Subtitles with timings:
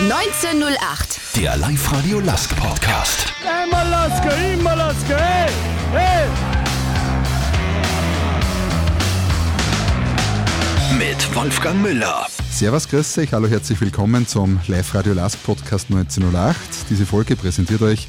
[0.00, 1.18] 1908.
[1.34, 3.32] Der Live-Radio Lask Podcast.
[3.44, 5.50] Einmal Lasker, immer Lasker, hey,
[5.90, 6.28] hey.
[10.96, 12.28] Mit Wolfgang Müller.
[12.48, 16.56] Servus, grüß euch, hallo, herzlich willkommen zum Live-Radio Lask Podcast 1908.
[16.90, 18.06] Diese Folge präsentiert euch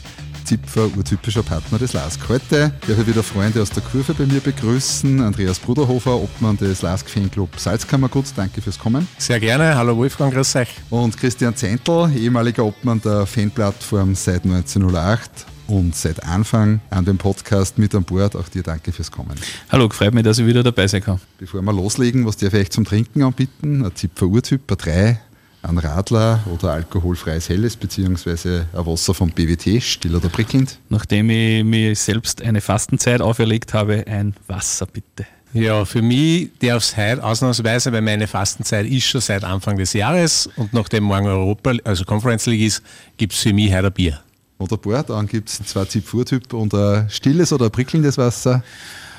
[0.50, 2.28] Zipfer, urtypischer Partner des LASK.
[2.28, 5.22] Heute darf ich wieder Freunde aus der Kurve bei mir begrüßen.
[5.22, 8.26] Andreas Bruderhofer, Obmann des LASK Fanclub Salzkammergut.
[8.36, 9.08] Danke fürs Kommen.
[9.20, 9.76] Sehr gerne.
[9.76, 10.70] Hallo Wolfgang, grüß euch.
[10.90, 17.78] Und Christian Zentl, ehemaliger Obmann der Fanplattform seit 1908 und seit Anfang an dem Podcast
[17.78, 18.36] mit an Bord.
[18.36, 19.36] Auch dir danke fürs Kommen.
[19.72, 21.20] Hallo, freut mich, dass ich wieder dabei sein kann.
[21.38, 23.86] Bevor wir loslegen, was darf ich euch zum Trinken anbieten?
[23.86, 25.20] Ein Zipfer Urtyp, ein 3,
[25.62, 30.80] ein Radler oder alkoholfreies Helles beziehungsweise ein Wasser vom BWT, still oder prickelnd?
[30.90, 35.26] Nachdem ich mir selbst eine Fastenzeit auferlegt habe, ein Wasser bitte.
[35.52, 39.94] Ja, für mich darf es heute ausnahmsweise, weil meine Fastenzeit ist schon seit Anfang des
[39.94, 42.84] Jahres und nachdem morgen Europa, also Conference League ist,
[43.18, 44.20] gibt es für mich heute ein Bier.
[44.60, 48.64] Wunderbar, dann gibt es zwei Zipfurtyp und ein stilles oder ein prickelndes Wasser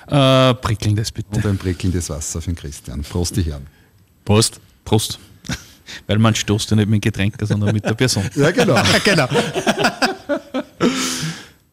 [0.06, 1.28] Äh, prickelndes bitte.
[1.36, 3.02] und ein prickelndes Wasser für den Christian.
[3.02, 3.66] Prost, die Herren.
[4.24, 4.60] Prost.
[4.84, 5.18] Prost.
[6.06, 8.24] Weil man stoßt ja nicht mit Getränken, sondern mit der Person.
[8.34, 8.80] Ja, genau.
[9.04, 9.28] genau.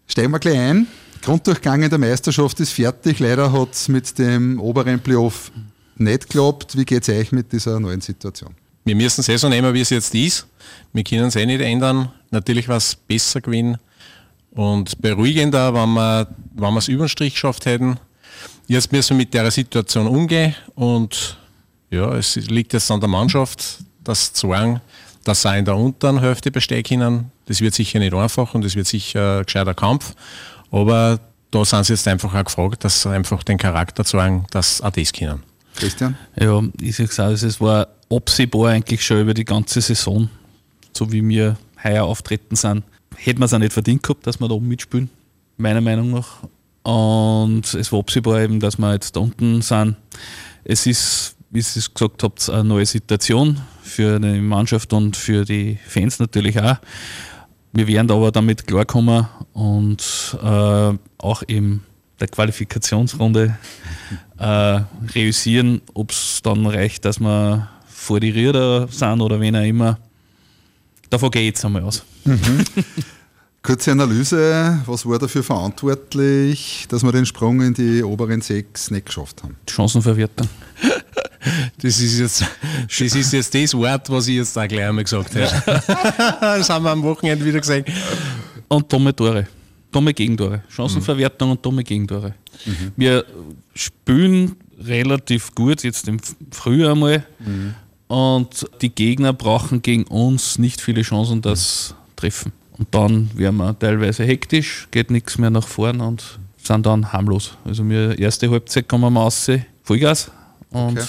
[0.07, 0.87] Steigen wir gleich ein.
[1.21, 3.19] Grunddurchgang in der Meisterschaft ist fertig.
[3.19, 5.51] Leider hat es mit dem oberen Playoff
[5.97, 6.77] nicht geklappt.
[6.77, 8.53] Wie geht es euch mit dieser neuen Situation?
[8.85, 10.47] Wir müssen es eh so nehmen, wie es jetzt ist.
[10.93, 12.11] Wir können es eh nicht ändern.
[12.31, 13.77] Natürlich war es besser gewesen
[14.51, 17.97] und beruhigender, wenn wir wenn wir es über den Strich geschafft hätten.
[18.67, 21.37] Jetzt müssen wir mit der Situation umgehen und
[21.89, 24.81] ja, es liegt jetzt an der Mannschaft, das zu sagen,
[25.23, 27.31] dass sie auch in der unteren Hälfte bestehen können.
[27.45, 30.13] Das wird sicher nicht einfach und das wird sicher ein gescheiter Kampf.
[30.71, 31.19] Aber
[31.51, 34.83] da sind sie jetzt einfach auch gefragt, dass sie einfach den Charakter zeigen, dass sie
[34.83, 35.43] auch das können.
[35.75, 36.17] Christian?
[36.39, 40.29] Ja, ich sage es auch, es war absehbar eigentlich schon über die ganze Saison,
[40.93, 42.83] so wie wir heuer auftreten sind.
[43.15, 45.09] Hätten wir es auch nicht verdient gehabt, dass wir da oben mitspielen,
[45.57, 46.43] meiner Meinung nach.
[46.83, 49.97] Und es war absehbar eben, dass wir jetzt da unten sind.
[50.63, 55.45] Es ist, wie ihr es gesagt habt, eine neue Situation für die Mannschaft und für
[55.45, 56.77] die Fans natürlich auch.
[57.73, 61.81] Wir werden aber damit klarkommen und äh, auch in
[62.19, 63.57] der Qualifikationsrunde
[64.39, 64.79] äh,
[65.15, 69.99] reüssieren, ob es dann reicht, dass wir vor die Rieder sind oder wen auch immer.
[71.09, 72.03] Davon gehe ich jetzt einmal aus.
[73.61, 74.79] Kurze Analyse.
[74.85, 79.55] Was war dafür verantwortlich, dass wir den Sprung in die oberen sechs nicht geschafft haben?
[79.69, 80.47] Chancenverwertung.
[81.81, 82.45] Das ist jetzt
[82.87, 85.49] das, ist jetzt das Wort, was ich jetzt auch gleich einmal gesagt habe.
[86.41, 87.85] das haben wir am Wochenende wieder gesehen.
[88.67, 89.47] Und dumme Tore.
[89.91, 90.63] Dumme Gegentore.
[90.69, 92.33] Chancenverwertung und dumme Gegentore.
[92.95, 93.25] Wir
[93.73, 96.19] spielen relativ gut jetzt im
[96.51, 97.25] Frühjahr mal.
[98.07, 102.51] Und die Gegner brauchen gegen uns nicht viele Chancen, das treffen.
[102.77, 107.57] Und dann werden wir teilweise hektisch, geht nichts mehr nach vorn und sind dann harmlos.
[107.65, 109.49] Also wir erste Halbzeit kommen wir raus,
[109.83, 110.31] Vollgas.
[110.69, 111.07] Und Okay.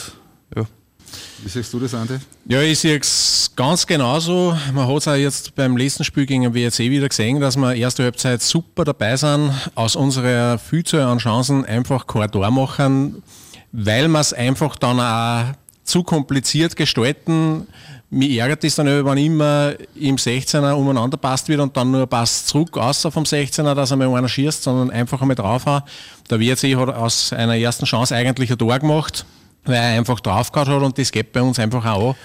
[1.43, 2.15] Wie siehst du das, Andi?
[2.47, 4.56] Ja, ich sehe es ganz genauso.
[4.72, 7.75] Man hat es auch jetzt beim letzten Spiel gegen den WRC wieder gesehen, dass wir
[7.75, 13.22] erste Halbzeit super dabei sind, aus unserer Vielzahl an Chancen einfach kein Tor machen,
[13.71, 15.54] weil wir es einfach dann auch
[15.84, 17.69] zu kompliziert gestalten.
[18.10, 22.49] Mich ärgert es dann, wenn immer im 16er umeinander passt wird und dann nur passt
[22.49, 25.82] zurück, außer vom 16er, dass einmal einer schießt, sondern einfach einmal draufhauen.
[26.31, 29.25] Der WRC hat aus einer ersten Chance eigentlich ein Tor gemacht,
[29.64, 32.16] weil er einfach draufgehauen hat und das geht bei uns einfach auch an.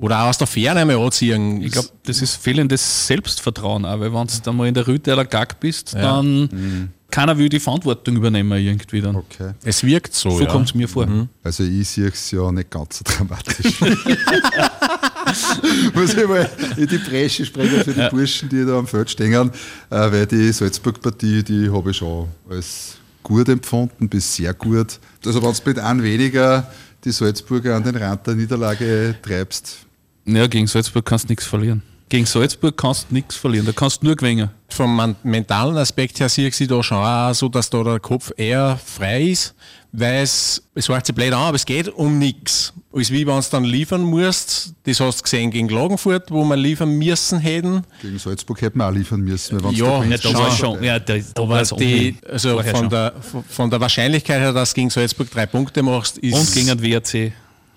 [0.00, 1.60] Oder auch aus der Ferne einmal anziehen.
[1.60, 5.24] Ich glaube, das ist fehlendes Selbstvertrauen auch, weil wenn du dann mal in der Rütteler
[5.24, 9.16] Gag bist, dann keiner will die Verantwortung übernehmen irgendwie dann.
[9.16, 9.52] Okay.
[9.64, 10.28] es wirkt so.
[10.30, 10.46] So ja.
[10.46, 11.08] kommt es mir vor.
[11.42, 13.80] Also ich sehe es ja nicht ganz so dramatisch.
[15.94, 19.50] Muss ich mal in die Bresche springen für die Burschen, die da am Feld stehen,
[19.90, 22.97] äh, weil die Salzburg-Partie, die habe ich schon als
[23.28, 24.98] gut empfunden, bis sehr gut.
[25.24, 26.66] Also wenn du mit einem weniger
[27.04, 29.80] die Salzburger an den Rand der Niederlage treibst,
[30.24, 31.82] Ja, gegen Salzburg kannst du nichts verlieren.
[32.08, 34.50] Gegen Salzburg kannst du nichts verlieren, da kannst du nur gewinnen.
[34.68, 38.32] Vom mentalen Aspekt her sehe ich sie da schon auch so, dass da der Kopf
[38.36, 39.54] eher frei ist,
[39.92, 42.72] weil es, es hört sich blöd an, aber es geht um nichts.
[42.92, 46.56] Ist wie wenn du dann liefern musst, das hast du gesehen gegen Klagenfurt, wo wir
[46.56, 47.82] liefern müssen hätten.
[48.00, 49.62] gegen Salzburg hätten wir auch liefern müssen.
[49.62, 52.18] Wenn's Ja, da da war schon, ja, da, da war es die, ohnehin.
[52.30, 52.88] also von schon.
[52.88, 53.12] der,
[53.48, 56.34] von der Wahrscheinlichkeit her, dass du gegen Salzburg drei Punkte machst, ist.
[56.34, 57.32] Und gegen den WRC.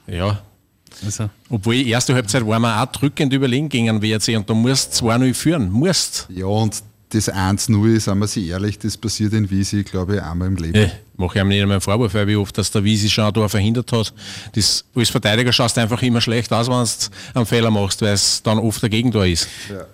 [0.07, 0.41] Ja.
[1.03, 5.01] Also, Obwohl, erste Halbzeit waren wir auch drückend überlegen gegen den WRC und da musst
[5.01, 5.71] du 2-0 führen.
[5.71, 6.27] Musst.
[6.29, 6.83] Ja, und
[7.13, 10.81] das 1-0, sind wir sich ehrlich, das passiert in Wiesi, glaube ich, einmal im Leben.
[10.81, 13.31] Ja, mache ich ihm nicht einmal einen Vorwurf, weil wie oft, dass der Wiesi schon
[13.33, 14.13] da verhindert hat.
[14.53, 18.13] Das, als Verteidiger schaust du einfach immer schlecht aus, wenn du einen Fehler machst, weil
[18.13, 19.47] es dann oft dagegen da ist.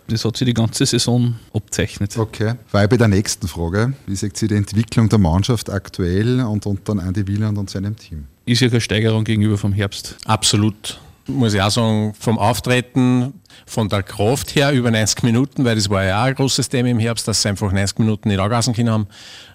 [0.07, 2.17] Das hat sich die ganze Saison abzeichnet.
[2.17, 2.53] Okay.
[2.71, 3.93] War ich bei der nächsten Frage.
[4.05, 7.95] Wie sagt sie die Entwicklung der Mannschaft aktuell und, und dann Andi Wieland und seinem
[7.95, 8.25] Team?
[8.45, 10.15] Ist ja keine Steigerung gegenüber vom Herbst.
[10.25, 10.99] Absolut.
[11.27, 13.33] Muss ich auch sagen, vom Auftreten,
[13.65, 16.89] von der Kraft her über 90 Minuten, weil das war ja auch ein großes Thema
[16.89, 19.07] im Herbst, dass sie einfach 90 Minuten nicht angasen können haben.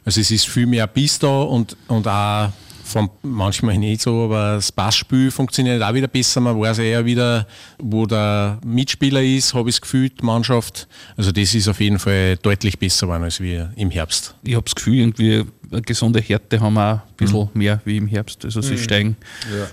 [0.05, 2.51] Also es ist viel mehr Biss da und, und auch
[2.85, 6.41] vom, manchmal nicht so, aber das Passspiel funktioniert auch wieder besser.
[6.41, 7.47] Man weiß eher wieder,
[7.79, 10.89] wo der Mitspieler ist, habe ich das Gefühl, die Mannschaft.
[11.17, 14.35] Also das ist auf jeden Fall deutlich besser geworden als wir im Herbst.
[14.45, 17.97] Ich habe das Gefühl, irgendwie eine gesunde Härte haben wir auch ein bisschen mehr wie
[17.97, 18.45] im Herbst.
[18.45, 19.17] Also sie steigen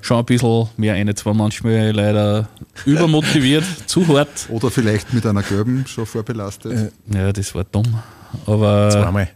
[0.02, 1.16] schon ein bisschen mehr ein.
[1.16, 2.48] Zwar manchmal leider
[2.86, 4.48] übermotiviert, zu hart.
[4.50, 6.92] Oder vielleicht mit einer gelben schon vorbelastet.
[7.14, 8.00] Ja, das war dumm.
[8.46, 9.30] Aber Zweimal.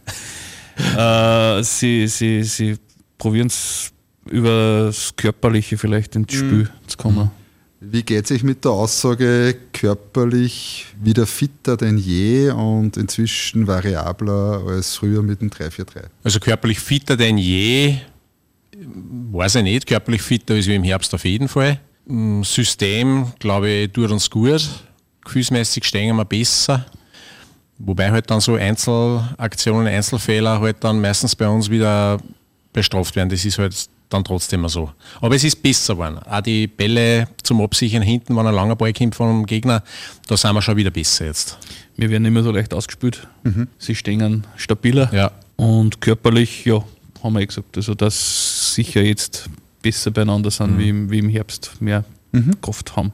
[1.58, 2.76] äh, sie, sie, sie
[3.18, 3.90] probieren es
[4.30, 7.30] über das Körperliche vielleicht ins Spiel zu kommen.
[7.90, 14.96] Wie geht sich mit der Aussage körperlich wieder fitter denn je und inzwischen variabler als
[14.96, 16.04] früher mit dem 3-4-3?
[16.22, 17.96] Also körperlich fitter denn je,
[19.32, 19.86] weiß ich nicht.
[19.86, 21.78] Körperlich fitter als wir im Herbst auf jeden Fall.
[22.42, 24.68] System, glaube ich, tut uns gut.
[25.24, 26.86] Gefühlsmäßig stehen wir besser.
[27.78, 32.18] Wobei halt dann so Einzelaktionen, Einzelfehler halt dann meistens bei uns wieder
[32.72, 33.28] bestraft werden.
[33.28, 34.90] Das ist halt dann trotzdem so.
[35.20, 36.18] Aber es ist besser geworden.
[36.18, 39.82] Auch die Bälle zum Absichern hinten, wenn ein langer Ball kommt vom Gegner,
[40.26, 41.58] da sind wir schon wieder besser jetzt.
[41.96, 43.26] Wir werden mehr so leicht ausgespielt.
[43.78, 45.12] Sie stehen stabiler.
[45.12, 45.30] Ja.
[45.56, 46.82] Und körperlich, ja,
[47.22, 49.48] haben wir eh gesagt, also dass sicher jetzt
[49.82, 52.04] besser beieinander sind wie, im, wie im Herbst, mehr
[52.60, 53.12] Kraft haben.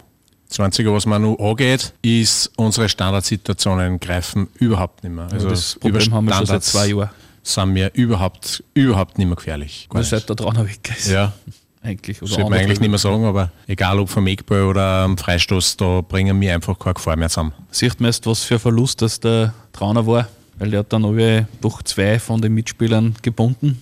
[0.48, 5.28] Das Einzige, was man noch angeht, ist, unsere Standardsituationen greifen überhaupt nicht mehr.
[5.30, 7.10] Also das Problem haben wir schon seit zwei Jahren,
[7.42, 9.86] sind wir überhaupt, überhaupt nicht mehr gefährlich.
[9.88, 10.10] Gar weil nicht.
[10.10, 11.08] seit der Trainer weg ist.
[11.08, 11.32] Ja,
[11.82, 12.20] Eigentlich.
[12.20, 15.78] Oder sollte man eigentlich nicht mehr sagen, aber egal ob vom Eckball oder am Freistoß,
[15.78, 17.52] da bringen wir einfach keine Gefahr mehr zusammen.
[17.70, 20.28] Sieht man erst, was für ein Verlust dass der Trauner war,
[20.58, 23.80] weil der hat dann alle doch zwei von den Mitspielern gebunden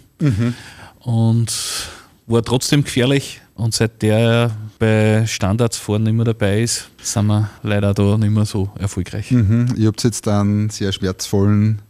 [1.01, 1.53] und
[2.27, 3.41] war trotzdem gefährlich.
[3.55, 8.31] Und seit der bei Standards vorne nicht mehr dabei ist, sind wir leider da nicht
[8.31, 9.33] mehr so erfolgreich.
[9.33, 9.75] Mhm.
[9.77, 11.83] Ihr habt jetzt einen sehr schmerzvollen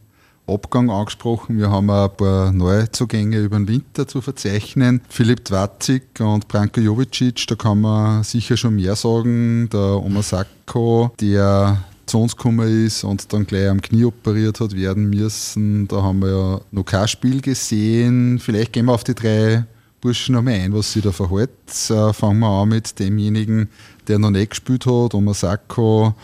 [0.49, 1.59] Abgang angesprochen.
[1.59, 5.03] Wir haben ein paar Neuzugänge über den Winter zu verzeichnen.
[5.09, 9.69] Philipp Dwatzig und Branko Jovicic, da kann man sicher schon mehr sagen.
[9.71, 15.11] Der Omasako, der zu uns gekommen ist und dann gleich am Knie operiert hat werden
[15.11, 15.87] müssen.
[15.89, 18.39] Da haben wir ja noch kein Spiel gesehen.
[18.39, 19.65] Vielleicht gehen wir auf die drei
[20.01, 21.51] Burschen noch mal ein, was sie da verhält.
[21.91, 23.69] Äh, fangen wir an mit demjenigen,
[24.07, 26.15] der noch nicht gespielt hat, Omasako.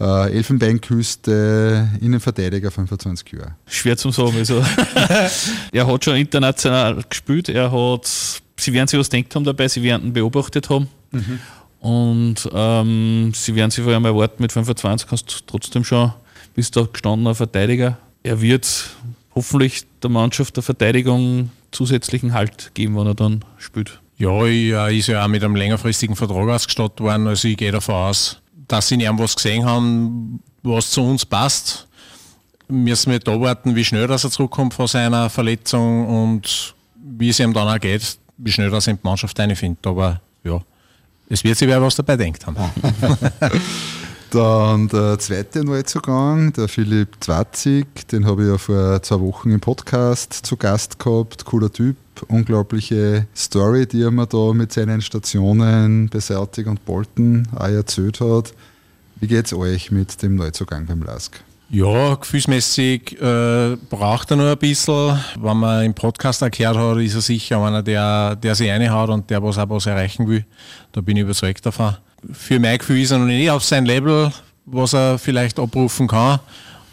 [0.00, 3.56] Äh, Elfenbeinküste, Innenverteidiger, 25 Jahre.
[3.66, 4.36] Schwer zum sagen.
[4.36, 4.64] Also,
[5.72, 7.48] er hat schon international gespielt.
[7.48, 8.06] Er hat,
[8.56, 10.88] sie werden sich was denkt haben dabei, sie werden ihn beobachtet haben.
[11.80, 16.12] Und ähm, sie werden sich vor allem erwarten, mit 25 kannst du trotzdem schon,
[16.54, 17.98] bist du gestandener Verteidiger.
[18.22, 18.90] Er wird
[19.34, 24.00] hoffentlich der Mannschaft der Verteidigung zusätzlichen Halt geben, wenn er dann spielt.
[24.16, 27.28] Ja, er ist ja auch mit einem längerfristigen Vertrag ausgestattet worden.
[27.28, 31.24] Also ich gehe davon aus, dass sie in ihm was gesehen haben, was zu uns
[31.24, 31.86] passt.
[32.68, 37.40] Müssen wir da warten, wie schnell dass er zurückkommt von seiner Verletzung und wie es
[37.40, 39.86] ihm dann auch geht, wie schnell dass er in die Mannschaft einfindet.
[39.86, 40.60] Aber ja,
[41.30, 42.56] es wird sich wer was dabei denkt haben.
[44.30, 49.60] Dann der zweite Neuzugang, der Philipp Zwatzig, den habe ich ja vor zwei Wochen im
[49.60, 51.46] Podcast zu Gast gehabt.
[51.46, 51.96] Cooler Typ,
[52.28, 58.20] unglaubliche Story, die er mir da mit seinen Stationen bei Celtic und Bolton auch erzählt
[58.20, 58.52] hat.
[59.18, 61.42] Wie geht's euch mit dem Neuzugang beim LASK?
[61.70, 65.18] Ja, gefühlsmäßig äh, braucht er noch ein bisschen.
[65.38, 69.30] Wenn man im Podcast erklärt hat, ist er sicher einer, der, der sich reinhaut und
[69.30, 70.44] der was auch was erreichen will.
[70.92, 71.96] Da bin ich überzeugt davon.
[72.32, 74.32] Für mein Gefühl ist er noch nicht auf sein Level,
[74.66, 76.40] was er vielleicht abrufen kann.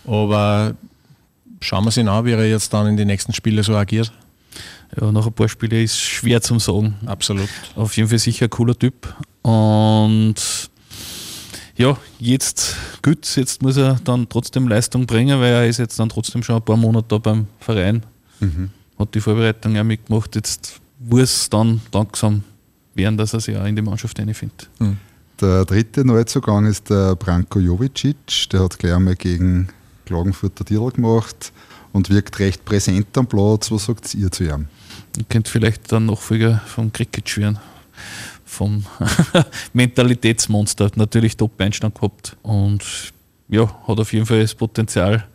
[0.06, 0.76] Aber
[1.62, 4.12] schauen wir sich an, wie er jetzt dann in den nächsten Spielen so agiert.
[5.00, 6.96] Ja, nach ein paar Spielen ist schwer zum sagen.
[7.06, 7.50] Absolut.
[7.76, 9.14] Auf jeden Fall sicher ein cooler Typ.
[9.42, 10.36] Und
[11.76, 16.08] ja, jetzt gut, jetzt muss er dann trotzdem Leistung bringen, weil er ist jetzt dann
[16.08, 18.04] trotzdem schon ein paar Monate da beim Verein.
[18.98, 20.36] Hat die Vorbereitung ja mitgemacht.
[20.36, 22.44] Jetzt muss es dann langsam
[22.94, 24.70] werden, dass er sich auch in die Mannschaft einfindet.
[25.42, 28.50] Der dritte Neuzugang ist der Branko Jovicic.
[28.54, 29.68] Der hat gleich einmal gegen
[30.06, 31.52] Klagenfurter Tirol gemacht
[31.92, 33.70] und wirkt recht präsent am Platz.
[33.70, 34.68] Was sagt ihr zu ihm?
[35.18, 37.60] Ihr könnt vielleicht dann Nachfolger vom Cricket werden.
[38.46, 38.86] Vom
[39.74, 40.92] Mentalitätsmonster.
[40.96, 42.38] Natürlich Top-Einstand gehabt.
[42.42, 43.12] Und
[43.50, 45.26] ja, hat auf jeden Fall das Potenzial,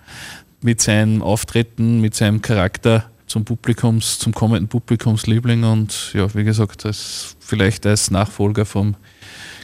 [0.62, 6.84] mit seinem Auftreten, mit seinem Charakter zum Publikums, zum kommenden Publikumsliebling und ja, wie gesagt,
[6.84, 8.96] als, vielleicht als Nachfolger vom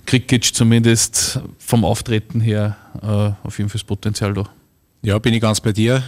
[0.06, 4.48] Krikic zumindest vom Auftreten her äh, auf jeden Fall das Potenzial da.
[5.02, 6.02] Ja, bin ich ganz bei dir.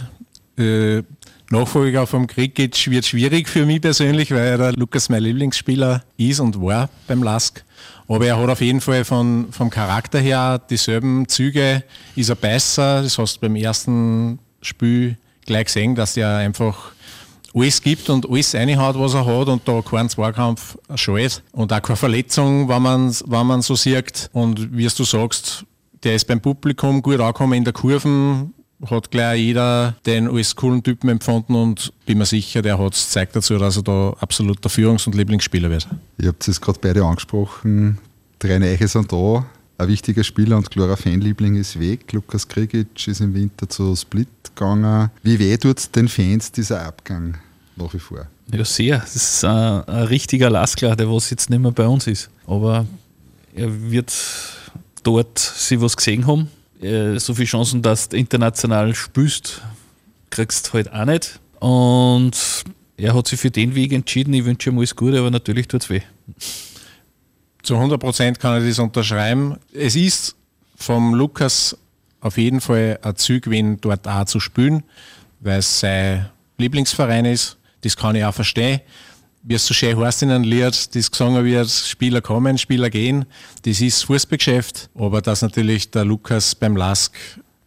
[0.57, 1.03] Äh,
[1.51, 6.61] Nachfolger vom Krikic wird schwierig für mich persönlich, weil der Lukas mein Lieblingsspieler ist und
[6.61, 7.63] war beim Lask.
[8.07, 11.83] Aber er hat auf jeden Fall von, vom Charakter her dieselben Züge,
[12.15, 13.01] ist er besser.
[13.01, 16.91] Das hast du beim ersten Spiel gleich gesehen, dass er einfach
[17.53, 21.81] alles gibt und alles reinhaut, was er hat und da keinen Zweikampf scheut und auch
[21.81, 24.29] keine Verletzung, wenn man, wenn man so sieht.
[24.33, 25.65] Und wie du sagst,
[26.03, 28.53] der ist beim Publikum gut angekommen in der Kurven,
[28.89, 33.09] hat gleich jeder den als coolen Typen empfunden und bin mir sicher, der hat es
[33.09, 35.87] zeigt dazu, dass er da absoluter Führungs- und Lieblingsspieler wird.
[36.17, 37.97] Ihr habt es gerade beide angesprochen,
[38.39, 39.45] drei Neiche sind da,
[39.79, 42.11] ein wichtiger Spieler und klarer Fanliebling ist weg.
[42.11, 45.09] Lukas Krigic ist im Winter zu Split gegangen.
[45.23, 47.37] Wie weh tut den Fans dieser Abgang
[47.77, 48.27] nach wie vor?
[48.51, 48.99] Ja, sehr.
[48.99, 52.29] Das ist ein, ein richtiger Laskler, der was jetzt nicht mehr bei uns ist.
[52.45, 52.85] Aber
[53.55, 54.13] er wird
[55.03, 56.49] dort sie was gesehen haben.
[57.17, 59.61] So viele Chancen, dass du international spielst,
[60.29, 61.39] kriegst du halt auch nicht.
[61.59, 62.65] Und
[62.97, 64.33] er hat sich für den Weg entschieden.
[64.33, 66.01] Ich wünsche ihm alles Gute, aber natürlich tut es weh.
[67.63, 69.57] Zu 100 Prozent kann ich das unterschreiben.
[69.73, 70.35] Es ist
[70.75, 71.77] vom Lukas
[72.21, 74.83] auf jeden Fall ein Zugewinn, dort auch zu spielen,
[75.39, 77.57] weil es sein Lieblingsverein ist.
[77.81, 78.81] Das kann ich auch verstehen.
[79.43, 83.25] Wie es so schön heißt in einem Lied, das gesungen wird, Spieler kommen, Spieler gehen.
[83.63, 84.89] Das ist Fußballgeschäft.
[84.95, 87.15] Aber dass natürlich der Lukas beim Lask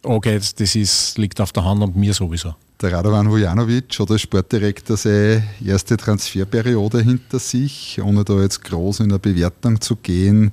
[0.03, 2.55] angeht, das ist, liegt auf der Hand und mir sowieso.
[2.83, 9.09] Der Radovan Vujanovic als Sportdirektor seine erste Transferperiode hinter sich, ohne da jetzt groß in
[9.09, 10.51] eine Bewertung zu gehen,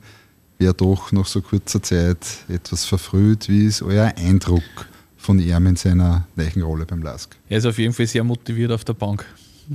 [0.57, 2.19] wäre doch nach so kurzer Zeit
[2.49, 3.49] etwas verfrüht.
[3.49, 4.63] Wie ist euer Eindruck
[5.17, 7.35] von ihm in seiner neuen Rolle beim LASK?
[7.49, 9.25] Er ist auf jeden Fall sehr motiviert auf der Bank.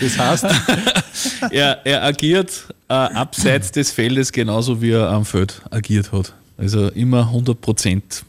[0.00, 0.46] das heißt?
[1.52, 6.34] er, er agiert äh, abseits des Feldes genauso wie er am Feld agiert hat.
[6.56, 8.24] Also immer 100 Prozent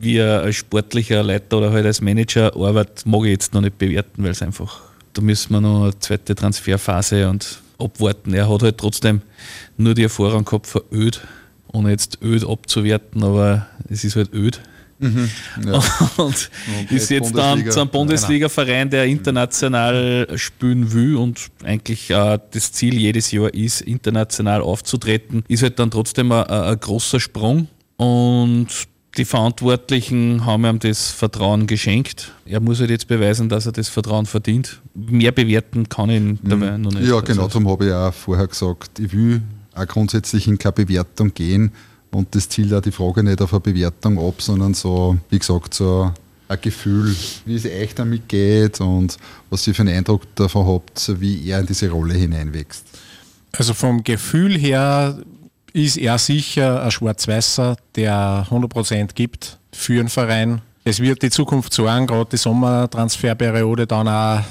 [0.00, 3.78] wie er als sportlicher Leiter oder halt als Manager arbeitet, mag ich jetzt noch nicht
[3.78, 4.80] bewerten, weil es einfach,
[5.12, 8.32] da müssen wir noch eine zweite Transferphase und abwarten.
[8.32, 9.20] Er hat halt trotzdem
[9.76, 11.20] nur die Erfahrung gehabt von Öd,
[11.72, 14.60] ohne jetzt Öd abzuwerten, aber es ist halt Öd.
[15.00, 15.30] Mhm,
[15.66, 15.82] ja.
[16.18, 16.50] Und,
[16.90, 22.98] ist jetzt dann zu einem Bundesliga-Verein, der international spielen will und eigentlich äh, das Ziel
[22.98, 27.68] jedes Jahr ist, international aufzutreten, ist halt dann trotzdem ein, ein großer Sprung.
[27.96, 28.68] Und
[29.16, 32.32] die Verantwortlichen haben ihm das Vertrauen geschenkt.
[32.46, 34.80] Er muss halt jetzt beweisen, dass er das Vertrauen verdient.
[34.94, 36.82] Mehr bewerten kann ich dabei mhm.
[36.82, 37.08] noch nicht.
[37.08, 39.42] Ja, genau, darum habe ich auch vorher gesagt, ich will
[39.74, 41.72] auch grundsätzlich in keine Bewertung gehen
[42.10, 45.74] und das zielt auch die Frage nicht auf eine Bewertung ab, sondern so, wie gesagt,
[45.74, 46.12] so
[46.48, 47.14] ein Gefühl,
[47.46, 49.16] wie es euch damit geht und
[49.50, 52.84] was ihr für einen Eindruck davon habt, wie er in diese Rolle hineinwächst.
[53.52, 55.18] Also vom Gefühl her
[55.74, 60.62] ist er sicher ein Schwarz-Weißer, der 100% gibt für einen Verein.
[60.84, 64.42] Es wird die Zukunft sagen, gerade die Sommertransferperiode, dann auch,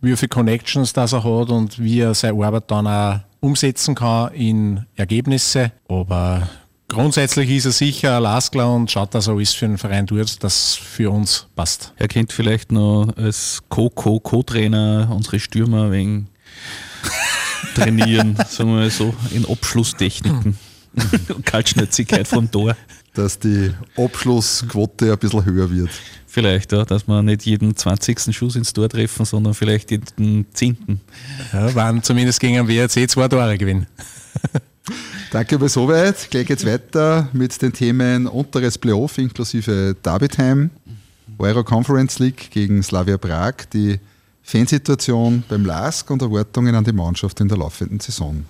[0.00, 4.32] wie viele Connections das er hat und wie er seine Arbeit dann auch umsetzen kann
[4.34, 5.72] in Ergebnisse.
[5.88, 6.48] Aber
[6.88, 10.42] grundsätzlich ist er sicher ein Laskler und schaut, dass er alles für den Verein tut,
[10.42, 11.92] das für uns passt.
[11.96, 16.28] Er kennt vielleicht noch als Co-Co-Co-Trainer unsere Stürmer wegen
[17.74, 20.58] trainieren, sagen wir mal so, in Abschlusstechniken.
[21.44, 22.76] Kaltschnäuzigkeit vom Tor.
[23.14, 25.90] Dass die Abschlussquote ein bisschen höher wird.
[26.26, 28.36] Vielleicht, ja, dass wir nicht jeden 20.
[28.36, 31.00] Schuss ins Tor treffen, sondern vielleicht jeden 10.
[31.52, 33.86] Ja, waren zumindest gegen den WRC zwei Tore gewinnen.
[35.30, 36.30] Danke aber soweit.
[36.30, 40.70] Gleich geht's weiter mit den Themen unteres Playoff inklusive Derbytime,
[41.38, 44.00] Euro Conference League gegen Slavia Prag, die
[44.42, 48.44] Fansituation beim LASK und Erwartungen an die Mannschaft in der laufenden Saison.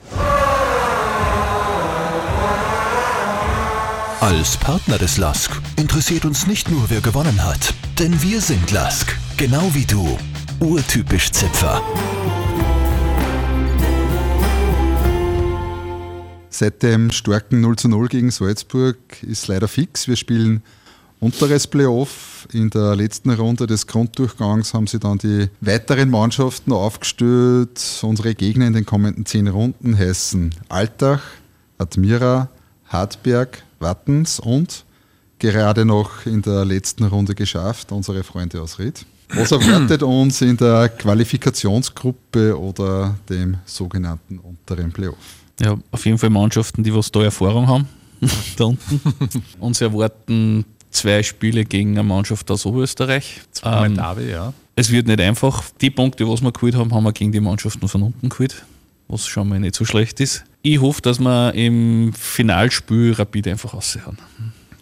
[4.21, 9.17] Als Partner des LASK interessiert uns nicht nur, wer gewonnen hat, denn wir sind LASK,
[9.37, 10.19] genau wie du,
[10.59, 11.81] urtypisch Zipfer.
[16.51, 20.09] Seit dem starken 0 zu 0 gegen Salzburg ist leider fix.
[20.09, 20.65] Wir spielen
[21.21, 22.49] unteres Playoff.
[22.53, 27.81] In der letzten Runde des Grunddurchgangs haben sie dann die weiteren Mannschaften aufgestellt.
[28.03, 31.23] Unsere Gegner in den kommenden zehn Runden heißen Altach,
[31.79, 32.49] Admira,
[32.89, 34.85] Hartberg, Wattens und
[35.39, 39.05] gerade noch in der letzten Runde geschafft, unsere Freunde aus Ried.
[39.35, 45.17] Was erwartet uns in der Qualifikationsgruppe oder dem sogenannten unteren Playoff?
[45.61, 47.89] Ja, auf jeden Fall Mannschaften, die was da Erfahrung haben,
[48.57, 49.01] da unten.
[49.61, 53.41] Uns erwarten zwei Spiele gegen eine Mannschaft aus Oberösterreich.
[53.51, 54.53] Zweimal ähm, Derby, ja.
[54.77, 55.65] Es wird nicht einfach.
[55.81, 58.65] Die Punkte, was wir geholt haben, haben wir gegen die Mannschaften von unten geholt,
[59.09, 60.45] was schon mal nicht so schlecht ist.
[60.63, 64.19] Ich hoffe, dass wir im Finalspiel Rapid einfach aussehen.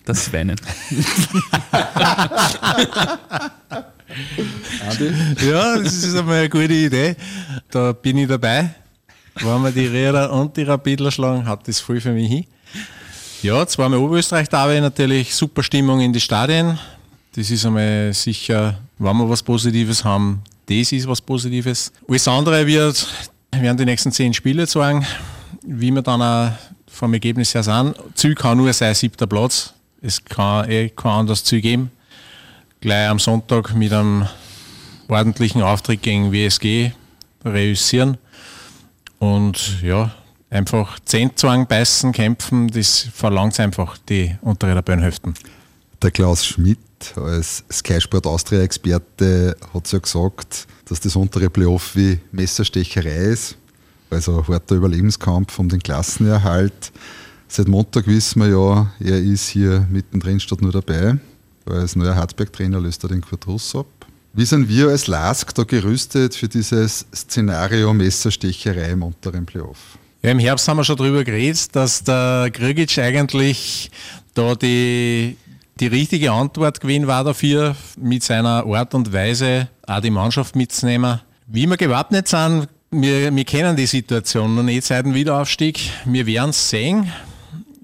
[0.04, 0.56] Das Weinen.
[5.44, 7.16] ja, das ist einmal eine gute Idee.
[7.70, 8.74] Da bin ich dabei.
[9.36, 12.44] Wenn wir die Räder und die Rapidler schlagen, hat das voll für mich hin.
[13.42, 16.78] Ja, zweimal Oberösterreich da habe natürlich super Stimmung in die Stadien.
[17.34, 21.92] Das ist einmal sicher, wenn wir was Positives haben, das ist was Positives.
[22.08, 23.06] Alles andere wird,
[23.60, 25.06] werden die nächsten zehn Spiele zeigen,
[25.66, 26.52] wie wir dann auch
[26.86, 27.94] vom Ergebnis her sind.
[28.14, 29.74] Ziel kann nur sein siebter Platz.
[30.00, 31.90] Es kann eh kein anderes Ziel geben.
[32.80, 34.26] Gleich am Sonntag mit einem
[35.08, 36.92] ordentlichen Auftritt gegen WSG
[37.44, 38.18] reüssieren.
[39.18, 40.10] Und ja,
[40.50, 45.34] einfach Zehnzwang beißen, kämpfen, das verlangt einfach die untere Tabellenhälften.
[46.02, 46.78] Der Klaus Schmidt
[47.16, 53.56] als Sky Sport Austria Experte hat ja gesagt, dass das untere Playoff wie Messerstecherei ist.
[54.10, 56.92] Also harter Überlebenskampf um den Klassenerhalt.
[57.48, 61.16] Seit Montag wissen wir ja, er ist hier mittendrin statt nur dabei.
[61.66, 63.86] Als neuer Hartberg-Trainer löst er den Kurt ab.
[64.32, 69.98] Wie sind wir als LASK da gerüstet für dieses Szenario Messerstecherei im unteren Playoff?
[70.22, 73.90] Ja, Im Herbst haben wir schon darüber geredet, dass der Krigic eigentlich
[74.34, 75.36] da die,
[75.80, 81.20] die richtige Antwort gewesen war dafür, mit seiner Art und Weise auch die Mannschaft mitzunehmen.
[81.46, 85.90] Wie wir gewappnet sind, wir, wir kennen die Situation noch nicht seit dem Wiederaufstieg.
[86.04, 87.12] Wir werden es sehen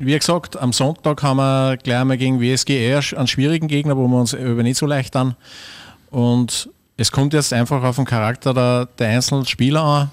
[0.04, 4.08] wie gesagt, am Sonntag haben wir gleich einmal gegen WSG eher einen schwierigen Gegner, wo
[4.08, 5.36] wir uns über nicht so leicht an.
[6.10, 10.10] Und es kommt jetzt einfach auf den Charakter der, der einzelnen Spieler an,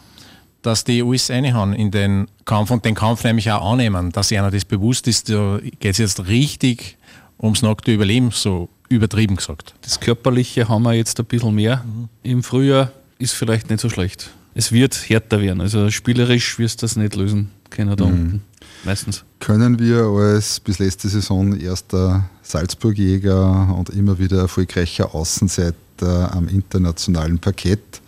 [0.61, 4.51] dass die alles reinhauen in den Kampf und den Kampf nämlich auch annehmen, dass einer
[4.51, 6.97] das bewusst ist, da geht es jetzt richtig
[7.41, 9.75] ums nackte Überleben, so übertrieben gesagt.
[9.81, 11.83] Das Körperliche haben wir jetzt ein bisschen mehr.
[11.85, 12.09] Mhm.
[12.23, 14.31] Im Frühjahr ist vielleicht nicht so schlecht.
[14.55, 18.11] Es wird härter werden, also spielerisch wirst du das nicht lösen können da mhm.
[18.11, 18.41] unten
[18.83, 19.23] meistens.
[19.39, 27.39] Können wir als bis letzte Saison erster Salzburg-Jäger und immer wieder erfolgreicher Außenseiter am internationalen
[27.39, 28.01] Parkett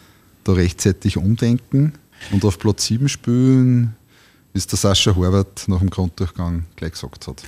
[0.44, 1.94] da rechtzeitig umdenken
[2.32, 3.96] und auf Platz 7 spielen,
[4.54, 7.44] wie es der Sascha Horvath nach dem Grunddurchgang gleich gesagt hat?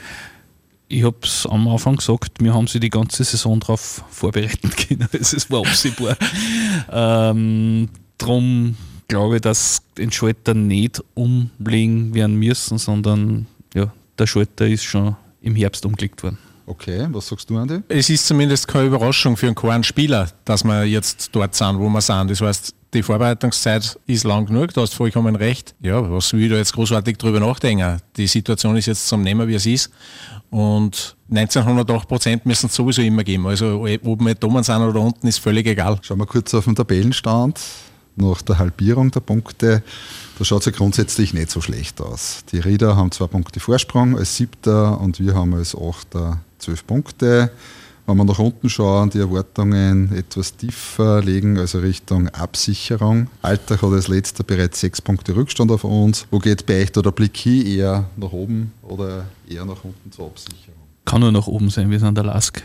[0.93, 5.09] Ich habe es am Anfang gesagt, wir haben sie die ganze Saison darauf vorbereiten können.
[5.11, 6.15] Es war absehbar.
[6.91, 8.77] ähm, drum
[9.07, 15.55] glaube, dass den Schalter nicht umlegen werden müssen, sondern ja, der Schalter ist schon im
[15.55, 16.37] Herbst umgelegt worden.
[16.65, 17.79] Okay, was sagst du, Andi?
[17.89, 21.89] Es ist zumindest keine Überraschung für einen kleinen Spieler, dass wir jetzt dort sind, wo
[21.89, 22.31] wir sind.
[22.31, 25.75] Das heißt, die Vorbereitungszeit ist lang genug, du hast vollkommen recht.
[25.81, 27.97] Ja, was will ich da jetzt großartig drüber nachdenken?
[28.15, 29.91] Die Situation ist jetzt zum Nehmen, wie es ist.
[30.51, 33.47] Und 1908 Prozent müssen es sowieso immer geben.
[33.47, 35.97] Also ob wir oben sind oder unten, ist völlig egal.
[36.01, 37.59] Schauen wir kurz auf den Tabellenstand
[38.15, 39.83] nach der Halbierung der Punkte,
[40.37, 42.43] da schaut es ja grundsätzlich nicht so schlecht aus.
[42.51, 47.51] Die Rieder haben zwei Punkte Vorsprung als Siebter und wir haben als Achter zwölf Punkte.
[48.05, 53.27] Wenn wir nach unten schauen, die Erwartungen etwas tiefer legen, also Richtung Absicherung.
[53.41, 56.27] Alltag hat als letzter bereits sechs Punkte Rückstand auf uns.
[56.29, 57.65] Wo geht bei euch da der Blick hin?
[57.65, 60.81] Eher nach oben oder eher nach unten zur Absicherung?
[61.05, 62.61] Kann nur nach oben sein, wir sind der Lask.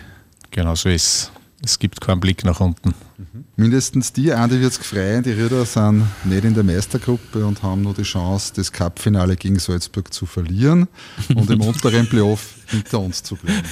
[0.50, 1.30] Genau so ist
[1.62, 2.94] es gibt keinen Blick nach unten.
[3.16, 3.44] Mhm.
[3.56, 7.82] Mindestens die, Andi wird es gefreien, die Rieder sind nicht in der Meistergruppe und haben
[7.82, 10.86] nur die Chance, das Cup-Finale gegen Salzburg zu verlieren
[11.34, 13.62] und im unteren Playoff hinter uns zu bleiben.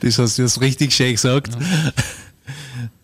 [0.00, 1.54] Das hast du jetzt richtig schön gesagt.
[1.54, 1.92] Ja.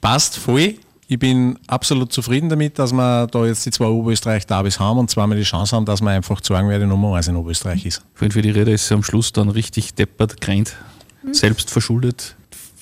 [0.01, 0.77] Passt voll.
[1.09, 5.37] Ich bin absolut zufrieden damit, dass wir da jetzt die zwei Oberösterreich-Derbys haben und zweimal
[5.37, 8.03] die Chance haben, dass wir einfach sagen, wer die Nummer 1 in Oberösterreich ist.
[8.14, 10.77] Für die Räder ist sie am Schluss dann richtig deppert, greint,
[11.25, 11.35] mhm.
[11.35, 12.37] selbst verschuldet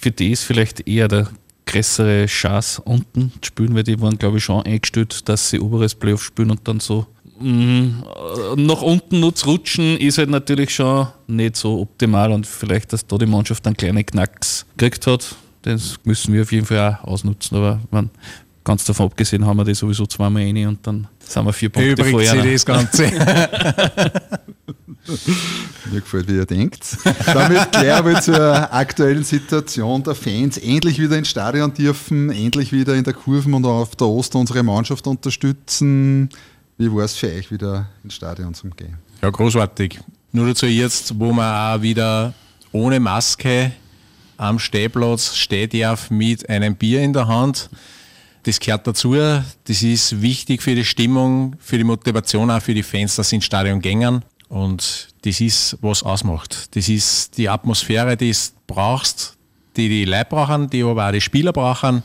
[0.08, 1.28] für die ist vielleicht eher der
[1.66, 3.30] größere Chance unten.
[3.42, 6.66] Zu spielen, weil die waren, glaube ich, schon eingestellt, dass sie oberes Playoff spielen und
[6.66, 7.06] dann so
[7.38, 12.32] mh, nach unten nur zu rutschen, ist halt natürlich schon nicht so optimal.
[12.32, 16.52] Und vielleicht, dass da die Mannschaft einen kleinen Knacks gekriegt hat, das müssen wir auf
[16.52, 18.08] jeden Fall auch ausnutzen, aber man,
[18.68, 21.92] ganz davon abgesehen haben wir die sowieso zweimal rein und dann sind wir vier Punkte
[21.92, 22.52] Übrigens vorher.
[22.52, 23.04] das Ganze.
[25.90, 26.98] Mir gefällt, wie ihr denkt.
[27.24, 30.58] Damit klären wir zur aktuellen Situation der Fans.
[30.58, 34.62] Endlich wieder ins Stadion dürfen, endlich wieder in der Kurven und auf der Ost unsere
[34.62, 36.28] Mannschaft unterstützen.
[36.76, 38.98] Wie war es für euch, wieder ins Stadion zu gehen?
[39.22, 39.98] Ja, großartig.
[40.32, 42.34] Nur dazu jetzt, wo man auch wieder
[42.72, 43.72] ohne Maske
[44.36, 47.70] am Stehplatz steht darf mit einem Bier in der Hand.
[48.42, 49.14] Das gehört dazu.
[49.14, 53.36] Das ist wichtig für die Stimmung, für die Motivation, auch für die Fans, dass sie
[53.36, 54.24] ins Stadion gängen.
[54.48, 56.74] Und das ist, was ausmacht.
[56.74, 59.36] Das ist die Atmosphäre, die du brauchst,
[59.76, 62.02] die die Leute brauchen, die aber auch die Spieler brauchen,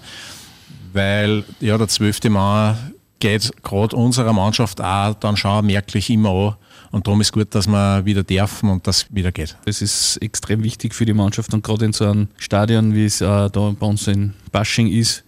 [0.91, 2.25] weil ja der 12.
[2.25, 2.75] Mai
[3.19, 6.55] geht gerade unserer Mannschaft auch dann schon merklich immer an.
[6.93, 9.57] Und darum ist gut, dass wir wieder dürfen und das wieder geht.
[9.65, 13.17] Das ist extrem wichtig für die Mannschaft und gerade in so einem Stadion, wie es
[13.17, 15.23] da bei uns in Basching ist,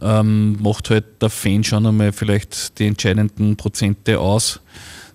[0.00, 4.60] ähm, macht halt der Fan schon einmal vielleicht die entscheidenden Prozente aus,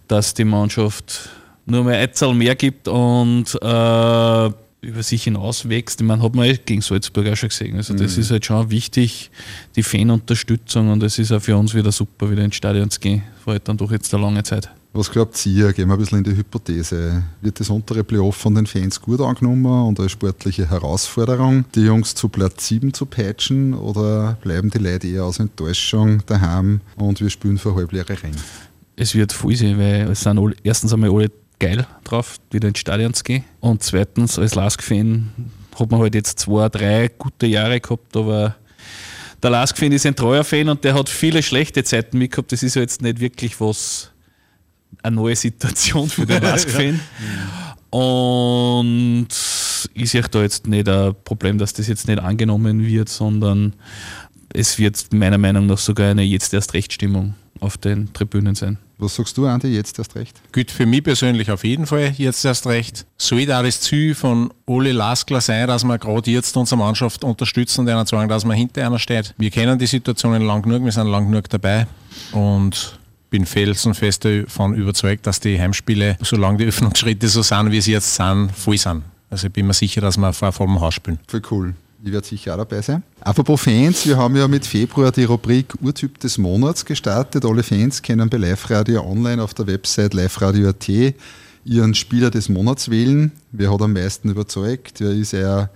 [0.10, 1.30] dass die Mannschaft
[1.66, 4.46] nur mehr eine Zahl mehr gibt und äh,
[4.82, 6.02] über sich hinaus wächst.
[6.02, 7.78] Ich meine, hat man eh gegen Salzburg auch schon gesehen.
[7.78, 8.24] Also das mhm.
[8.24, 9.32] ist halt schon wichtig,
[9.78, 13.24] die Fanunterstützung und es ist auch für uns wieder super, wieder ins Stadion zu gehen.
[13.46, 14.70] War halt dann doch jetzt eine lange Zeit.
[14.96, 15.74] Was glaubt ihr?
[15.74, 17.24] Gehen wir ein bisschen in die Hypothese.
[17.42, 22.14] Wird das untere Playoff von den Fans gut angenommen und als sportliche Herausforderung, die Jungs
[22.14, 27.32] zu Platz 7 zu patchen oder bleiben die Leute eher aus Enttäuschung daheim und wir
[27.32, 28.40] spielen für halbleere Rennen?
[28.96, 32.78] Es wird voll sein, weil es sind alle, erstens einmal alle geil drauf, wieder ins
[32.78, 33.44] Stadion zu gehen.
[33.62, 35.32] Und zweitens, als Lask-Fan
[35.80, 38.58] hat man halt jetzt zwei, drei gute Jahre gehabt, aber
[39.42, 42.52] der Lask-Fan ist ein treuer Fan und der hat viele schlechte Zeiten mitgehabt.
[42.52, 44.12] Das ist ja jetzt nicht wirklich was,
[45.04, 47.00] eine neue Situation für den Lask-Fan.
[47.89, 49.28] Und
[49.94, 53.74] ich sehe da jetzt nicht ein Problem, dass das jetzt nicht angenommen wird, sondern
[54.54, 58.78] es wird meiner Meinung nach sogar eine jetzt erst Rechtsstimmung auf den Tribünen sein.
[58.98, 60.39] Was sagst du, Andi, jetzt erst recht?
[60.54, 63.06] Gut, für mich persönlich auf jeden Fall jetzt erst recht.
[63.18, 67.82] Soll da das Ziel von Ole Laskler sein, dass wir gerade jetzt unsere Mannschaft unterstützen
[67.82, 69.34] und ihnen sagen, dass man hinter einer steht.
[69.38, 71.88] Wir kennen die Situationen lang genug, wir sind lang genug dabei
[72.32, 72.98] und
[73.34, 78.13] bin felsenfest davon überzeugt, dass die Heimspiele, solange die Öffnungsschritte so sind, wie sie jetzt
[78.13, 79.02] sind, voll sind.
[79.32, 81.17] Also ich bin mir sicher, dass wir vor vollem Haus spielen.
[81.28, 81.74] Voll cool.
[82.04, 83.02] Ich werde sicher auch dabei sein.
[83.22, 87.43] Apropos Fans, wir haben ja mit Februar die Rubrik Urtyp des Monats gestartet.
[87.43, 90.88] Alle Fans können bei Live Radio online auf der Website liveradio.at
[91.65, 93.32] ihren Spieler des Monats wählen.
[93.52, 95.00] Wer hat am meisten überzeugt?
[95.00, 95.72] Wer ist euer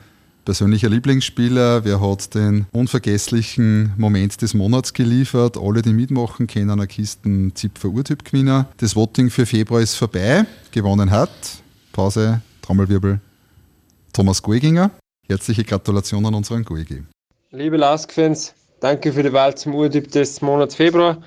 [0.48, 1.84] persönlicher Lieblingsspieler?
[1.84, 5.58] Wer hat den unvergesslichen Moment des Monats geliefert?
[5.58, 8.66] Alle, die mitmachen, kennen eine Kisten Zipfer Urtyp-Gewinner.
[8.78, 10.46] Das Voting für Februar ist vorbei.
[10.72, 11.30] Gewonnen hat,
[11.92, 13.20] Pause, Trommelwirbel,
[14.14, 14.90] Thomas Goeginger.
[15.28, 17.04] Herzliche Gratulation an unseren Guigi.
[17.52, 21.18] Liebe Lask-Fans, danke für die Wahl zum Urtyp des Monats Februar.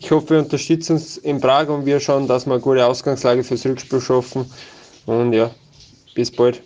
[0.00, 3.44] Ich hoffe, wir unterstützen uns in Prag und wir schauen, dass wir eine gute Ausgangslage
[3.44, 4.46] fürs Rückspiel schaffen.
[5.06, 5.52] Und ja,
[6.16, 6.60] bis bald.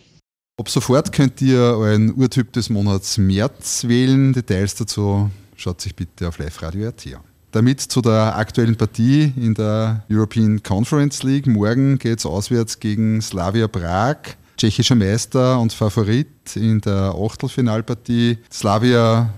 [0.58, 4.32] Ab sofort könnt ihr euren Urtyp des Monats März wählen.
[4.32, 7.20] Details dazu schaut sich bitte auf liveradio.at an.
[7.52, 11.46] Damit zu der aktuellen Partie in der European Conference League.
[11.46, 14.16] Morgen geht es auswärts gegen Slavia Prag
[14.56, 18.38] tschechischer Meister und Favorit in der Achtelfinalpartie.
[18.52, 19.32] Slavia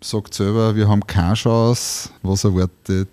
[0.00, 2.10] sagt selber, wir haben keine Chance.
[2.22, 3.08] Was erwartet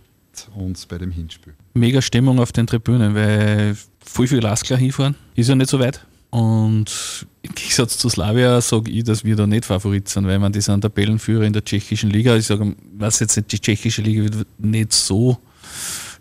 [0.56, 1.54] uns bei dem Hinspiel?
[1.76, 5.13] Mega Stimmung auf den Tribünen, weil viel, viel Lasklar hinfahren.
[5.36, 6.04] Ist ja nicht so weit.
[6.32, 10.51] Und im Gegensatz zu Slavia sage ich, dass wir da nicht Favorit sind, weil man
[10.51, 12.36] die sind Tabellenführer in der tschechischen Liga.
[12.36, 15.38] Ich sage, was jetzt die tschechische Liga wird nicht so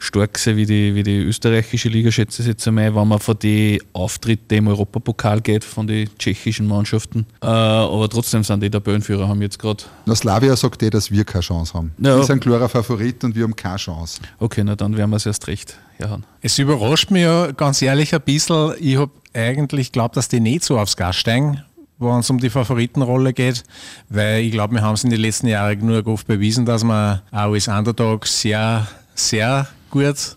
[0.00, 3.38] stark sein wie die, wie die österreichische Liga, schätze ich jetzt einmal, wenn man von
[3.38, 7.26] den Auftritten im Europapokal geht, von den tschechischen Mannschaften.
[7.42, 9.84] Äh, aber trotzdem sind die Tabellenführer, haben jetzt gerade.
[10.06, 11.92] Na, Slavia sagt eh, dass wir keine Chance haben.
[11.98, 12.16] Ja.
[12.16, 14.20] Wir sind klarer Favorit und wir haben keine Chance.
[14.38, 16.24] Okay, na dann werden wir es erst recht herhauen.
[16.40, 18.74] Es überrascht mich ja ganz ehrlich ein bisschen.
[18.80, 21.62] Ich habe eigentlich geglaubt, dass die nicht so aufs Gas steigen
[22.00, 23.62] wo es um die Favoritenrolle geht,
[24.08, 27.22] weil ich glaube, wir haben es in den letzten Jahren genug oft bewiesen, dass wir
[27.30, 30.37] auch als Underdog sehr, sehr gut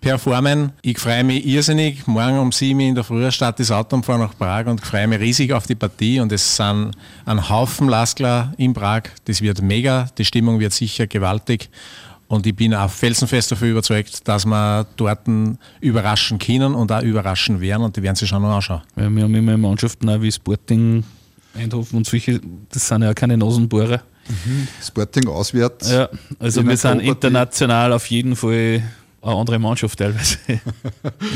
[0.00, 0.72] performen.
[0.82, 2.06] Ich freue mich irrsinnig.
[2.06, 4.80] Morgen um 7 Uhr in der Früh startet das Auto und fahre nach Prag und
[4.80, 6.20] freue mich riesig auf die Partie.
[6.20, 6.92] Und es sind
[7.26, 9.02] ein Haufen Laskler in Prag.
[9.24, 10.08] Das wird mega.
[10.16, 11.68] Die Stimmung wird sicher gewaltig.
[12.28, 15.26] Und ich bin auch felsenfest dafür überzeugt, dass wir dort
[15.80, 17.82] überraschen können und auch überraschen werden.
[17.82, 18.82] Und die werden sich schon noch anschauen.
[18.96, 21.02] Ja, wir haben immer Mannschaften auch wie Sporting,
[21.54, 24.02] Eindhoven und solche, das sind ja keine Nasenbohrer.
[24.30, 24.68] Mhm.
[24.82, 25.90] Sporting auswärts.
[25.90, 28.82] Ja, also wir sind international auf jeden Fall
[29.22, 30.38] eine andere Mannschaft teilweise.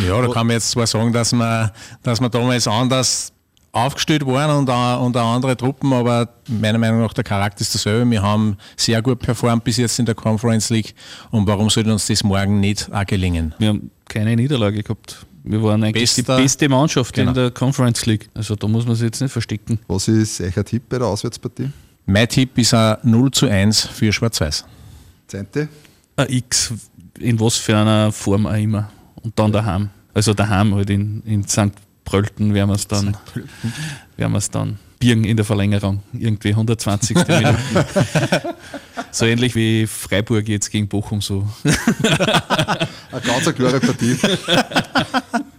[0.07, 3.33] ja, da kann man jetzt zwar sagen, dass wir, dass wir damals anders
[3.73, 7.75] aufgestellt waren und auch, und auch andere Truppen, aber meiner Meinung nach der Charakter ist
[7.75, 8.09] dasselbe.
[8.09, 10.95] Wir haben sehr gut performt bis jetzt in der Conference League
[11.31, 13.55] und warum sollte uns das morgen nicht auch gelingen?
[13.59, 15.27] Wir haben keine Niederlage gehabt.
[15.43, 17.31] Wir waren eigentlich Bester, die beste Mannschaft genau.
[17.31, 18.31] in der Conference League.
[18.33, 19.79] Also da muss man sich jetzt nicht verstecken.
[19.89, 21.69] Was ist euer Tipp bei der Auswärtspartie?
[22.07, 24.65] Mein Tipp ist ein 0 zu 1 für Schwarz-Weiß.
[25.27, 25.69] Zehnte?
[26.17, 26.73] Ein X,
[27.19, 28.91] in was für einer Form auch immer.
[29.23, 29.89] Und dann daheim.
[30.13, 31.73] Also daheim halt in, in St.
[32.05, 33.17] Prölten werden wir es dann,
[34.17, 36.03] werden wir es dann birgen in der Verlängerung.
[36.13, 37.17] Irgendwie 120.
[37.29, 37.57] Minute.
[39.11, 41.49] so ähnlich wie Freiburg jetzt gegen Bochum so.
[41.65, 44.17] eine ganz klare Partie.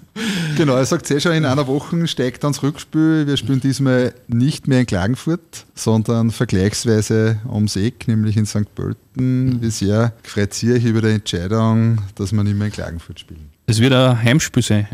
[0.56, 3.28] Genau, er sagt eh schon, in einer Woche steigt das Rückspiel.
[3.28, 8.74] Wir spielen diesmal nicht mehr in Klagenfurt, sondern vergleichsweise ums Eck, nämlich in St.
[8.74, 9.62] Pölten.
[9.62, 13.50] Wie sehr freut sich über die Entscheidung, dass wir nicht mehr in Klagenfurt spielen?
[13.68, 14.88] Es wird ein Heimspiel sein,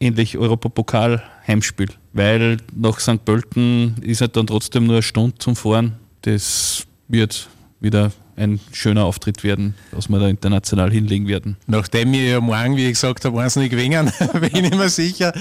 [0.00, 3.24] ähnlich Europapokal-Heimspiel, weil nach St.
[3.24, 5.92] Pölten ist halt dann trotzdem nur eine Stunde zum Fahren.
[6.22, 7.48] Das wird
[7.78, 11.56] wieder ein schöner Auftritt werden, was wir da international hinlegen werden.
[11.66, 15.32] Nachdem wir ja morgen, wie ich gesagt habe, wahnsinnig gewinnen, bin ich mir sicher,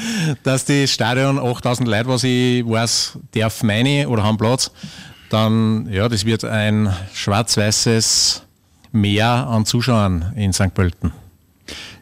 [0.44, 4.72] dass das Stadion 8000 Leute, was ich weiß, darf meine oder haben Platz,
[5.30, 8.44] dann, ja, das wird ein schwarz-weißes
[8.92, 10.74] Meer an Zuschauern in St.
[10.74, 11.12] Pölten.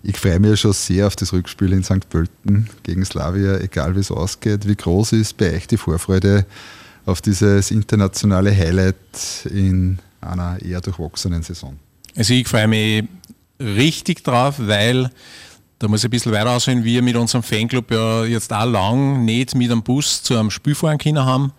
[0.04, 2.10] Ich freue mich schon sehr auf das Rückspiel in St.
[2.10, 4.68] Pölten gegen Slavia, egal wie es ausgeht.
[4.68, 6.46] Wie groß ist bei euch die Vorfreude
[7.06, 8.96] auf dieses internationale Highlight
[9.50, 11.78] in einer eher durchwachsenen Saison?
[12.16, 13.06] Also ich freue mich
[13.60, 15.10] richtig drauf, weil
[15.80, 19.26] da muss ich ein bisschen weiter aussehen, wir mit unserem Fanclub ja jetzt auch lang
[19.26, 21.52] nicht mit einem Bus zu einem Spiel fahren können haben.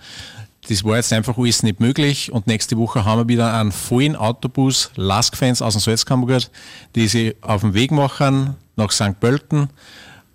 [0.68, 4.16] Das war jetzt einfach alles nicht möglich und nächste Woche haben wir wieder einen vollen
[4.16, 6.50] Autobus, Lask-Fans aus dem Salzkammergut,
[6.94, 9.20] die sich auf den Weg machen nach St.
[9.20, 9.68] Pölten.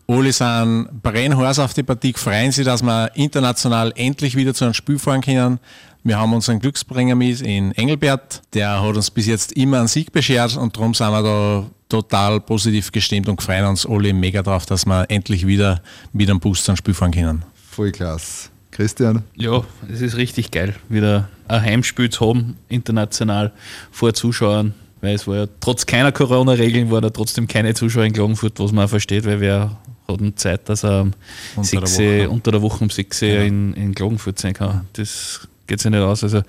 [0.08, 4.74] Alle sind brennheiß auf die Partie, freuen sich, dass wir international endlich wieder zu einem
[4.76, 5.60] Spiel fahren können.
[6.04, 8.42] Wir haben unseren Glücksbringer mit in Engelbert.
[8.54, 12.40] Der hat uns bis jetzt immer einen Sieg beschert und darum sind wir da total
[12.40, 15.82] positiv gestimmt und freuen uns alle mega drauf, dass wir endlich wieder
[16.14, 17.44] mit einem Bus zum Spiel fahren können.
[17.70, 18.50] Voll klasse.
[18.72, 19.24] Christian?
[19.36, 23.52] Ja, es ist richtig geil, wieder ein Heimspiel zu haben, international
[23.92, 24.74] vor Zuschauern.
[25.02, 28.72] Weil es war ja trotz keiner Corona-Regeln waren da trotzdem keine Zuschauer in Klagenfurt, was
[28.72, 31.08] man auch versteht, weil wir hatten Zeit, dass er
[31.56, 32.30] unter, 6, der, Woche.
[32.30, 33.42] unter der Woche um 6 ja.
[33.42, 34.88] in, in Klagenfurt sein kann.
[34.94, 36.24] Das geht sich nicht aus.
[36.24, 36.42] Also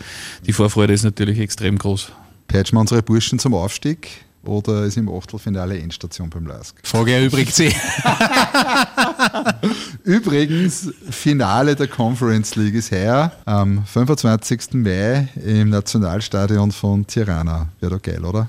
[0.44, 2.10] die Vorfreude ist natürlich extrem groß.
[2.48, 4.08] Peitschen wir unsere Burschen zum Aufstieg
[4.42, 6.80] oder ist im Achtelfinale Endstation beim LASK?
[6.82, 7.72] Frage erübrigt sie.
[10.04, 14.72] Übrigens, Finale der Conference League ist her am 25.
[14.72, 17.68] Mai im Nationalstadion von Tirana.
[17.78, 18.48] Wäre doch geil, oder?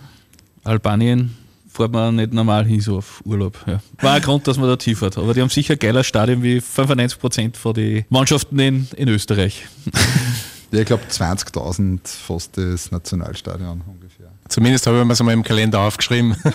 [0.63, 1.35] Albanien
[1.67, 3.57] fährt man nicht normal hin so auf Urlaub.
[3.67, 3.81] Ja.
[3.99, 5.17] War ein Grund, dass man da hinfährt.
[5.17, 9.67] Aber die haben sicher ein geiler Stadion wie 95% von den Mannschaften in, in Österreich.
[10.71, 14.31] Ja, ich glaube 20.000 fast das Nationalstadion ungefähr.
[14.47, 16.35] Zumindest habe ich mir es mal im Kalender aufgeschrieben.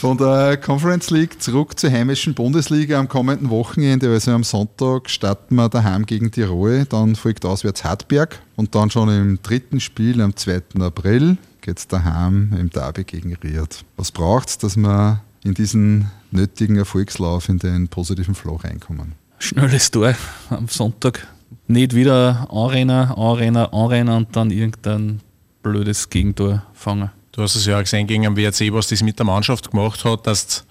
[0.00, 5.56] Von der Conference League zurück zur heimischen Bundesliga am kommenden Wochenende, also am Sonntag, starten
[5.56, 10.36] wir daheim gegen Tirol, dann folgt auswärts Hartberg und dann schon im dritten Spiel am
[10.36, 10.62] 2.
[10.80, 13.84] April geht es daheim im Derby gegen Riad.
[13.96, 19.14] Was braucht es, dass wir in diesen nötigen Erfolgslauf in den positiven Flow reinkommen?
[19.38, 20.14] Schnelles Tor
[20.50, 21.26] am Sonntag.
[21.66, 25.20] Nicht wieder anrennen, anrennen, anrennen und dann irgendein
[25.62, 27.10] blödes Gegentor fangen.
[27.32, 30.04] Du hast es ja auch gesehen gegen den WRC, was das mit der Mannschaft gemacht
[30.04, 30.64] hat, dass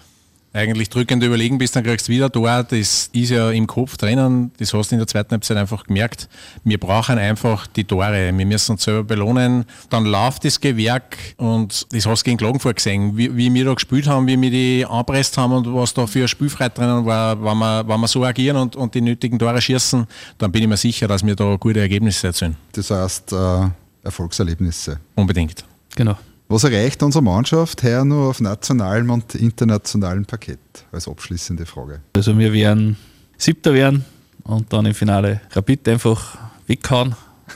[0.55, 2.71] eigentlich drückend überlegen bist, dann kriegst du wieder dort.
[2.71, 4.51] Das ist ja im Kopf drinnen.
[4.57, 6.29] Das hast du in der zweiten Halbzeit einfach gemerkt.
[6.63, 8.31] Wir brauchen einfach die Tore.
[8.35, 9.65] Wir müssen uns selber belohnen.
[9.89, 13.73] Dann läuft das Gewerk und das hast du gegen Klagenfurt gesehen, wie, wie wir da
[13.73, 17.43] gespielt haben, wie wir die anpresst haben und was da für ein Spielfreiheit drinnen war.
[17.43, 20.69] Wenn wir, wenn wir so agieren und, und die nötigen Tore schießen, dann bin ich
[20.69, 22.55] mir sicher, dass wir da gute Ergebnisse erzielen.
[22.71, 23.69] Das heißt, äh,
[24.03, 24.99] Erfolgserlebnisse.
[25.15, 25.65] Unbedingt.
[25.95, 26.15] Genau.
[26.47, 30.59] Was erreicht unsere Mannschaft her nur auf nationalem und internationalem Parkett?
[30.91, 32.01] Als abschließende Frage.
[32.13, 32.97] Also wir werden
[33.37, 34.05] Siebter werden
[34.43, 37.15] und dann im Finale Rapid einfach weghauen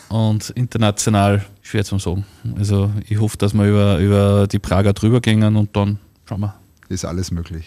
[0.10, 2.25] und international schwer zu sagen.
[2.58, 6.56] Also ich hoffe, dass wir über, über die Prager drüber gehen und dann schauen wir.
[6.89, 7.65] Ist alles möglich.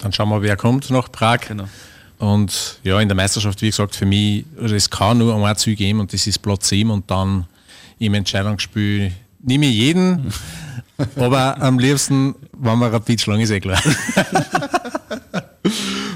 [0.00, 1.40] Dann schauen wir, wer kommt nach Prag.
[1.46, 1.68] Genau.
[2.18, 5.76] Und ja, in der Meisterschaft, wie gesagt, für mich, also es kann nur ein Ziel
[5.76, 7.46] geben und das ist Platz 7 und dann
[8.00, 10.32] im Entscheidungsspiel nehme ich jeden,
[11.16, 13.80] aber am liebsten, wenn wir Rapid schlagen, ist eh klar.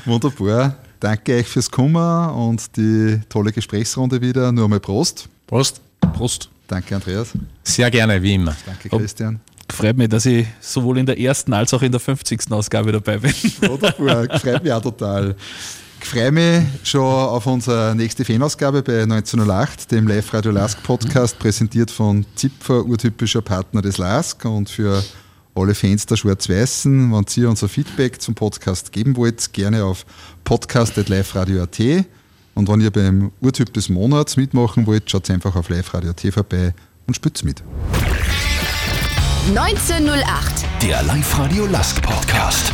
[0.05, 0.77] Wunderbar.
[0.99, 4.53] Danke euch fürs Kommen und die tolle Gesprächsrunde wieder.
[4.53, 5.29] Nur einmal Prost.
[5.47, 5.81] Prost.
[6.15, 6.49] Prost.
[6.69, 7.33] Danke, Andreas.
[7.65, 8.57] Sehr gerne, wie immer.
[8.65, 9.41] Danke, Christian.
[9.71, 12.51] Freut mich, dass ich sowohl in der ersten als auch in der 50.
[12.51, 13.33] Ausgabe dabei bin.
[13.61, 15.35] Wunderbar, freut mich auch total.
[16.03, 21.91] Ich freue mich schon auf unsere nächste Fanausgabe bei 1908, dem Live-Radio Lask Podcast, präsentiert
[21.91, 25.03] von Zipfer, urtypischer Partner des Lask und für
[25.55, 27.13] alle Fans der Schwarz-Weißen.
[27.13, 30.05] Wenn ihr unser Feedback zum Podcast geben wollt, gerne auf
[30.45, 31.81] podcast.liveradio.at
[32.55, 36.75] und wenn ihr beim Urtyp des Monats mitmachen wollt, schaut einfach auf Live-Radio.at vorbei
[37.07, 37.63] und spürt mit.
[39.55, 40.65] 1908.
[40.83, 42.73] Der Live-Radio Lask Podcast.